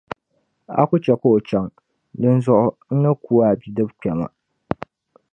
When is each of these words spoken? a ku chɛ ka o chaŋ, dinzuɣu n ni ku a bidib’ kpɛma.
a 0.79 0.81
ku 0.89 0.95
chɛ 1.03 1.13
ka 1.21 1.27
o 1.35 1.37
chaŋ, 1.47 1.65
dinzuɣu 2.21 2.67
n 2.93 2.95
ni 3.01 3.11
ku 3.23 3.33
a 3.47 3.49
bidib’ 3.59 3.89
kpɛma. 3.97 4.27